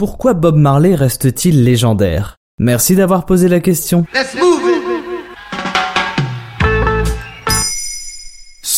Pourquoi 0.00 0.32
Bob 0.32 0.56
Marley 0.56 0.94
reste-t-il 0.94 1.62
légendaire? 1.62 2.36
Merci 2.58 2.96
d'avoir 2.96 3.26
posé 3.26 3.48
la 3.50 3.60
question. 3.60 4.06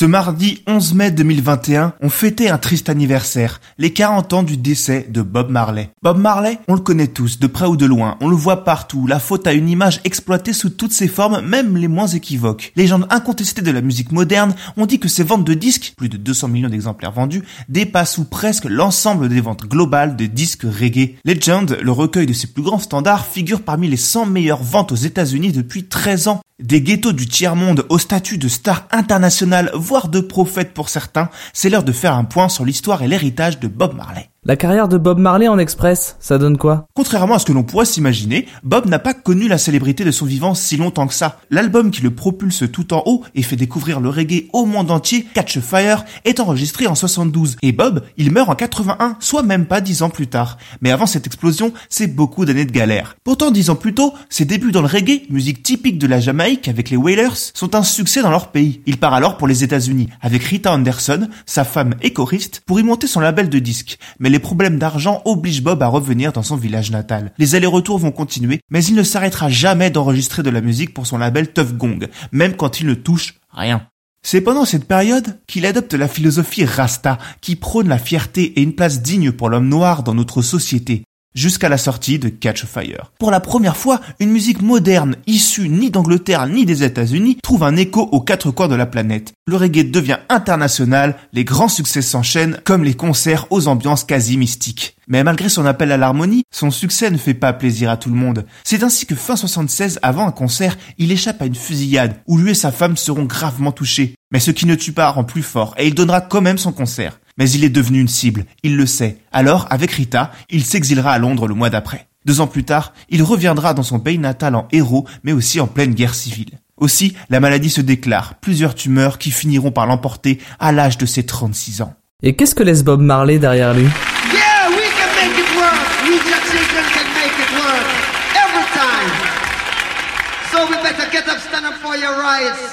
Ce 0.00 0.06
mardi 0.06 0.62
11 0.66 0.94
mai 0.94 1.10
2021, 1.10 1.92
on 2.00 2.08
fêtait 2.08 2.48
un 2.48 2.56
triste 2.56 2.88
anniversaire, 2.88 3.60
les 3.76 3.92
40 3.92 4.32
ans 4.32 4.42
du 4.42 4.56
décès 4.56 5.06
de 5.10 5.20
Bob 5.20 5.50
Marley. 5.50 5.90
Bob 6.02 6.16
Marley, 6.16 6.58
on 6.68 6.74
le 6.74 6.80
connaît 6.80 7.08
tous, 7.08 7.38
de 7.38 7.46
près 7.46 7.66
ou 7.66 7.76
de 7.76 7.84
loin, 7.84 8.16
on 8.22 8.30
le 8.30 8.34
voit 8.34 8.64
partout, 8.64 9.06
la 9.06 9.18
faute 9.18 9.46
à 9.46 9.52
une 9.52 9.68
image 9.68 10.00
exploitée 10.04 10.54
sous 10.54 10.70
toutes 10.70 10.94
ses 10.94 11.06
formes, 11.06 11.42
même 11.42 11.76
les 11.76 11.86
moins 11.86 12.06
équivoques. 12.06 12.72
Légende 12.76 13.06
incontestée 13.10 13.60
de 13.60 13.70
la 13.70 13.82
musique 13.82 14.10
moderne, 14.10 14.54
on 14.78 14.86
dit 14.86 15.00
que 15.00 15.08
ses 15.08 15.22
ventes 15.22 15.44
de 15.44 15.52
disques, 15.52 15.92
plus 15.98 16.08
de 16.08 16.16
200 16.16 16.48
millions 16.48 16.70
d'exemplaires 16.70 17.12
vendus, 17.12 17.42
dépassent 17.68 18.16
ou 18.16 18.24
presque 18.24 18.64
l'ensemble 18.64 19.28
des 19.28 19.42
ventes 19.42 19.66
globales 19.66 20.16
de 20.16 20.24
disques 20.24 20.64
reggae. 20.64 21.16
Legend, 21.26 21.76
le 21.78 21.92
recueil 21.92 22.24
de 22.24 22.32
ses 22.32 22.46
plus 22.46 22.62
grands 22.62 22.78
standards, 22.78 23.26
figure 23.26 23.60
parmi 23.60 23.86
les 23.86 23.98
100 23.98 24.24
meilleures 24.24 24.62
ventes 24.62 24.92
aux 24.92 24.96
États-Unis 24.96 25.52
depuis 25.52 25.84
13 25.84 26.28
ans. 26.28 26.40
Des 26.60 26.82
ghettos 26.82 27.12
du 27.12 27.26
tiers-monde 27.26 27.86
au 27.88 27.98
statut 27.98 28.36
de 28.36 28.48
star 28.48 28.86
internationale, 28.90 29.70
voire 29.74 30.08
de 30.08 30.20
prophète 30.20 30.74
pour 30.74 30.88
certains, 30.88 31.30
c'est 31.52 31.70
l'heure 31.70 31.84
de 31.84 31.92
faire 31.92 32.14
un 32.14 32.24
point 32.24 32.48
sur 32.48 32.64
l'histoire 32.64 33.02
et 33.02 33.08
l'héritage 33.08 33.60
de 33.60 33.68
Bob 33.68 33.94
Marley. 33.94 34.29
La 34.46 34.56
carrière 34.56 34.88
de 34.88 34.96
Bob 34.96 35.18
Marley 35.18 35.48
en 35.48 35.58
express, 35.58 36.16
ça 36.18 36.38
donne 36.38 36.56
quoi? 36.56 36.86
Contrairement 36.94 37.34
à 37.34 37.38
ce 37.38 37.44
que 37.44 37.52
l'on 37.52 37.62
pourrait 37.62 37.84
s'imaginer, 37.84 38.48
Bob 38.62 38.86
n'a 38.86 38.98
pas 38.98 39.12
connu 39.12 39.48
la 39.48 39.58
célébrité 39.58 40.02
de 40.02 40.10
son 40.10 40.24
vivant 40.24 40.54
si 40.54 40.78
longtemps 40.78 41.06
que 41.06 41.12
ça. 41.12 41.40
L'album 41.50 41.90
qui 41.90 42.00
le 42.00 42.14
propulse 42.14 42.64
tout 42.72 42.94
en 42.94 43.02
haut 43.04 43.22
et 43.34 43.42
fait 43.42 43.56
découvrir 43.56 44.00
le 44.00 44.08
reggae 44.08 44.46
au 44.54 44.64
monde 44.64 44.90
entier, 44.90 45.26
Catch 45.34 45.58
Fire, 45.58 46.06
est 46.24 46.40
enregistré 46.40 46.86
en 46.86 46.94
72. 46.94 47.58
Et 47.60 47.72
Bob, 47.72 48.02
il 48.16 48.30
meurt 48.30 48.48
en 48.48 48.54
81, 48.54 49.18
soit 49.20 49.42
même 49.42 49.66
pas 49.66 49.82
dix 49.82 50.00
ans 50.00 50.08
plus 50.08 50.28
tard. 50.28 50.56
Mais 50.80 50.90
avant 50.90 51.04
cette 51.04 51.26
explosion, 51.26 51.74
c'est 51.90 52.06
beaucoup 52.06 52.46
d'années 52.46 52.64
de 52.64 52.72
galère. 52.72 53.16
Pourtant, 53.24 53.50
dix 53.50 53.68
ans 53.68 53.76
plus 53.76 53.92
tôt, 53.92 54.14
ses 54.30 54.46
débuts 54.46 54.72
dans 54.72 54.80
le 54.80 54.88
reggae, 54.88 55.24
musique 55.28 55.62
typique 55.62 55.98
de 55.98 56.06
la 56.06 56.18
Jamaïque 56.18 56.66
avec 56.66 56.88
les 56.88 56.96
Wailers, 56.96 57.52
sont 57.52 57.74
un 57.74 57.82
succès 57.82 58.22
dans 58.22 58.30
leur 58.30 58.48
pays. 58.48 58.80
Il 58.86 58.96
part 58.96 59.12
alors 59.12 59.36
pour 59.36 59.48
les 59.48 59.64
États-Unis, 59.64 60.08
avec 60.22 60.42
Rita 60.44 60.72
Anderson, 60.72 61.28
sa 61.44 61.64
femme 61.64 61.96
et 62.00 62.14
choriste, 62.14 62.62
pour 62.64 62.80
y 62.80 62.82
monter 62.82 63.06
son 63.06 63.20
label 63.20 63.50
de 63.50 63.58
disques. 63.58 63.98
Les 64.30 64.38
problèmes 64.38 64.78
d'argent 64.78 65.22
obligent 65.24 65.62
Bob 65.62 65.82
à 65.82 65.88
revenir 65.88 66.32
dans 66.32 66.42
son 66.42 66.56
village 66.56 66.90
natal. 66.90 67.32
Les 67.38 67.54
allers-retours 67.54 67.98
vont 67.98 68.12
continuer, 68.12 68.60
mais 68.70 68.84
il 68.84 68.94
ne 68.94 69.02
s'arrêtera 69.02 69.48
jamais 69.48 69.90
d'enregistrer 69.90 70.42
de 70.42 70.50
la 70.50 70.60
musique 70.60 70.94
pour 70.94 71.06
son 71.06 71.18
label 71.18 71.52
Tough 71.52 71.76
Gong, 71.76 72.08
même 72.32 72.54
quand 72.54 72.80
il 72.80 72.86
ne 72.86 72.94
touche 72.94 73.34
rien. 73.50 73.86
C'est 74.22 74.42
pendant 74.42 74.64
cette 74.64 74.86
période 74.86 75.40
qu'il 75.46 75.64
adopte 75.64 75.94
la 75.94 76.08
philosophie 76.08 76.64
Rasta, 76.64 77.18
qui 77.40 77.56
prône 77.56 77.88
la 77.88 77.98
fierté 77.98 78.58
et 78.58 78.62
une 78.62 78.74
place 78.74 79.02
digne 79.02 79.32
pour 79.32 79.48
l'homme 79.48 79.68
noir 79.68 80.02
dans 80.02 80.14
notre 80.14 80.42
société 80.42 81.04
jusqu'à 81.34 81.68
la 81.68 81.78
sortie 81.78 82.18
de 82.18 82.28
Catch 82.28 82.64
Fire. 82.64 83.12
Pour 83.18 83.30
la 83.30 83.40
première 83.40 83.76
fois, 83.76 84.00
une 84.18 84.30
musique 84.30 84.62
moderne, 84.62 85.16
issue 85.26 85.68
ni 85.68 85.90
d'Angleterre 85.90 86.46
ni 86.46 86.64
des 86.66 86.82
États-Unis, 86.82 87.38
trouve 87.42 87.62
un 87.62 87.76
écho 87.76 88.02
aux 88.12 88.20
quatre 88.20 88.50
coins 88.50 88.68
de 88.68 88.74
la 88.74 88.86
planète. 88.86 89.32
Le 89.46 89.56
reggae 89.56 89.90
devient 89.90 90.18
international, 90.28 91.16
les 91.32 91.44
grands 91.44 91.68
succès 91.68 92.02
s'enchaînent, 92.02 92.58
comme 92.64 92.84
les 92.84 92.94
concerts 92.94 93.46
aux 93.50 93.68
ambiances 93.68 94.04
quasi 94.04 94.36
mystiques. 94.36 94.96
Mais 95.08 95.24
malgré 95.24 95.48
son 95.48 95.66
appel 95.66 95.90
à 95.90 95.96
l'harmonie, 95.96 96.44
son 96.52 96.70
succès 96.70 97.10
ne 97.10 97.16
fait 97.16 97.34
pas 97.34 97.52
plaisir 97.52 97.90
à 97.90 97.96
tout 97.96 98.10
le 98.10 98.14
monde. 98.14 98.46
C'est 98.64 98.84
ainsi 98.84 99.06
que 99.06 99.16
fin 99.16 99.36
76, 99.36 99.98
avant 100.02 100.26
un 100.26 100.32
concert, 100.32 100.78
il 100.98 101.10
échappe 101.10 101.42
à 101.42 101.46
une 101.46 101.54
fusillade, 101.54 102.16
où 102.26 102.38
lui 102.38 102.52
et 102.52 102.54
sa 102.54 102.70
femme 102.70 102.96
seront 102.96 103.24
gravement 103.24 103.72
touchés. 103.72 104.14
Mais 104.32 104.38
ce 104.38 104.52
qui 104.52 104.66
ne 104.66 104.76
tue 104.76 104.92
pas 104.92 105.10
rend 105.10 105.24
plus 105.24 105.42
fort, 105.42 105.74
et 105.78 105.88
il 105.88 105.94
donnera 105.94 106.20
quand 106.20 106.40
même 106.40 106.58
son 106.58 106.72
concert 106.72 107.18
mais 107.40 107.50
il 107.52 107.64
est 107.64 107.70
devenu 107.70 108.00
une 108.00 108.06
cible, 108.06 108.44
il 108.62 108.76
le 108.76 108.84
sait. 108.84 109.16
Alors, 109.32 109.66
avec 109.70 109.90
Rita, 109.92 110.30
il 110.50 110.62
s'exilera 110.62 111.12
à 111.12 111.18
Londres 111.18 111.48
le 111.48 111.54
mois 111.54 111.70
d'après. 111.70 112.06
Deux 112.26 112.42
ans 112.42 112.46
plus 112.46 112.64
tard, 112.64 112.92
il 113.08 113.22
reviendra 113.22 113.72
dans 113.72 113.82
son 113.82 113.98
pays 113.98 114.18
natal 114.18 114.54
en 114.54 114.68
héros, 114.72 115.06
mais 115.24 115.32
aussi 115.32 115.58
en 115.58 115.66
pleine 115.66 115.94
guerre 115.94 116.14
civile. 116.14 116.58
Aussi, 116.76 117.16
la 117.30 117.40
maladie 117.40 117.70
se 117.70 117.80
déclare, 117.80 118.34
plusieurs 118.42 118.74
tumeurs 118.74 119.16
qui 119.16 119.30
finiront 119.30 119.72
par 119.72 119.86
l'emporter 119.86 120.38
à 120.58 120.70
l'âge 120.70 120.98
de 120.98 121.06
ses 121.06 121.24
36 121.24 121.80
ans. 121.80 121.94
Et 122.22 122.36
qu'est-ce 122.36 122.54
que 122.54 122.62
laisse 122.62 122.84
Bob 122.84 123.00
Marley 123.00 123.38
derrière 123.38 123.72
lui? 123.72 123.88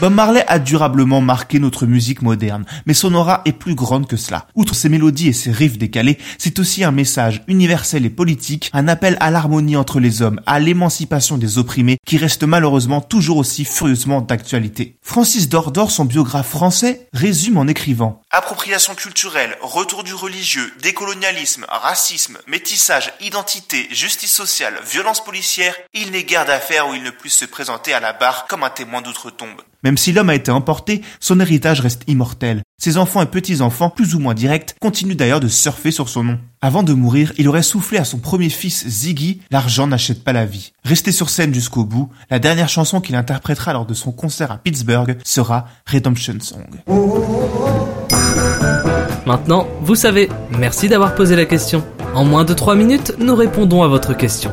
Bob 0.00 0.12
Marley 0.12 0.44
a 0.46 0.58
durablement 0.58 1.20
marqué 1.20 1.58
notre 1.58 1.86
musique 1.86 2.22
moderne, 2.22 2.64
mais 2.86 2.94
son 2.94 3.14
aura 3.14 3.42
est 3.44 3.52
plus 3.52 3.74
grande 3.74 4.06
que 4.06 4.16
cela. 4.16 4.46
Outre 4.54 4.74
ses 4.74 4.88
mélodies 4.88 5.28
et 5.28 5.32
ses 5.32 5.50
riffs 5.50 5.78
décalés, 5.78 6.18
c'est 6.38 6.58
aussi 6.58 6.84
un 6.84 6.90
message 6.90 7.42
universel 7.48 8.04
et 8.04 8.10
politique, 8.10 8.70
un 8.72 8.88
appel 8.88 9.16
à 9.20 9.30
l'harmonie 9.30 9.76
entre 9.76 10.00
les 10.00 10.22
hommes, 10.22 10.40
à 10.46 10.60
l'émancipation 10.60 11.38
des 11.38 11.58
opprimés, 11.58 11.98
qui 12.06 12.18
reste 12.18 12.44
malheureusement 12.44 13.00
toujours 13.00 13.38
aussi 13.38 13.64
furieusement 13.64 14.20
d'actualité. 14.20 14.96
Francis 15.02 15.48
Dordor, 15.48 15.90
son 15.90 16.04
biographe 16.04 16.50
français, 16.50 17.08
résume 17.12 17.58
en 17.58 17.66
écrivant 17.66 18.22
Appropriation 18.30 18.94
culturelle, 18.94 19.56
retour 19.62 20.04
du 20.04 20.12
religieux, 20.12 20.72
décolonialisme, 20.82 21.64
racisme, 21.68 22.38
métissage, 22.46 23.12
identité, 23.20 23.88
justice 23.90 24.32
sociale, 24.32 24.74
violence 24.90 25.24
policière, 25.24 25.74
il 25.94 26.10
n'est 26.10 26.24
guère 26.24 26.44
d'affaires 26.44 26.88
où 26.88 26.94
il 26.94 27.02
ne 27.02 27.10
puisse 27.10 27.36
se 27.36 27.44
présenter 27.46 27.94
à 27.94 28.00
la 28.00 28.12
barre 28.12 28.46
comme 28.46 28.62
un 28.62 28.70
témoin 28.70 28.95
d'outre-tombe. 29.00 29.62
Même 29.82 29.96
si 29.96 30.12
l'homme 30.12 30.30
a 30.30 30.34
été 30.34 30.50
emporté, 30.50 31.02
son 31.20 31.40
héritage 31.40 31.80
reste 31.80 32.02
immortel. 32.06 32.62
Ses 32.78 32.98
enfants 32.98 33.22
et 33.22 33.26
petits-enfants, 33.26 33.90
plus 33.90 34.14
ou 34.14 34.18
moins 34.18 34.34
directs, 34.34 34.74
continuent 34.80 35.16
d'ailleurs 35.16 35.40
de 35.40 35.48
surfer 35.48 35.90
sur 35.90 36.08
son 36.08 36.24
nom. 36.24 36.38
Avant 36.60 36.82
de 36.82 36.92
mourir, 36.92 37.32
il 37.38 37.48
aurait 37.48 37.62
soufflé 37.62 37.98
à 37.98 38.04
son 38.04 38.18
premier 38.18 38.48
fils 38.48 38.86
Ziggy, 38.86 39.40
l'argent 39.50 39.86
n'achète 39.86 40.24
pas 40.24 40.32
la 40.32 40.44
vie. 40.44 40.72
Resté 40.84 41.12
sur 41.12 41.30
scène 41.30 41.54
jusqu'au 41.54 41.84
bout, 41.84 42.10
la 42.30 42.38
dernière 42.38 42.68
chanson 42.68 43.00
qu'il 43.00 43.14
interprétera 43.14 43.72
lors 43.72 43.86
de 43.86 43.94
son 43.94 44.12
concert 44.12 44.50
à 44.50 44.58
Pittsburgh 44.58 45.18
sera 45.24 45.66
Redemption 45.86 46.38
Song. 46.40 46.66
Maintenant, 49.26 49.66
vous 49.82 49.96
savez, 49.96 50.28
merci 50.58 50.88
d'avoir 50.88 51.14
posé 51.14 51.34
la 51.36 51.46
question. 51.46 51.84
En 52.14 52.24
moins 52.24 52.44
de 52.44 52.54
3 52.54 52.76
minutes, 52.76 53.14
nous 53.18 53.34
répondons 53.34 53.82
à 53.82 53.88
votre 53.88 54.16
question. 54.16 54.52